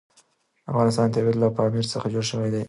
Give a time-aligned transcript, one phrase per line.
[0.63, 2.59] د افغانستان طبیعت له پامیر څخه جوړ شوی دی.